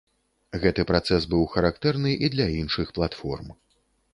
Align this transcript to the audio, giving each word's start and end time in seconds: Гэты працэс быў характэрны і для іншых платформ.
Гэты 0.63 0.85
працэс 0.91 1.27
быў 1.33 1.45
характэрны 1.55 2.15
і 2.25 2.33
для 2.37 2.47
іншых 2.63 2.87
платформ. 2.97 3.47